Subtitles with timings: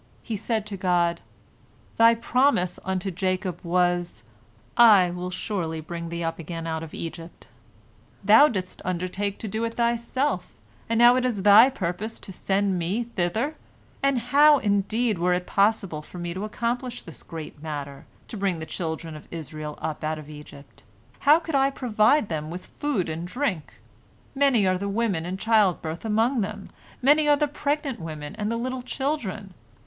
[0.23, 1.21] He said to God,
[1.97, 4.23] "Thy promise unto Jacob was,
[4.75, 7.47] 'I will surely bring thee up again out of Egypt.'
[8.23, 10.53] Thou didst undertake to do it Thyself,
[10.89, 13.53] and now it is Thy purpose to send me thither.
[14.01, 18.57] And how, indeed, were it possible for me to accomplish this great matter, to bring
[18.57, 20.83] the children of Israel up out of Egypt?
[21.19, 23.73] How could I provide them with food and drink?
[24.33, 26.71] Many are the women in childbirth among them,
[27.03, 29.53] many are the pregnant women and the little children.